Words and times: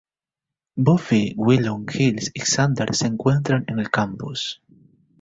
Buffy, 0.77 1.35
Willow, 1.37 1.85
Giles 1.87 2.31
y 2.33 2.39
Xander 2.41 2.95
se 2.95 3.05
encuentran 3.05 3.65
en 3.67 3.77
el 3.77 3.91
campus. 3.91 4.59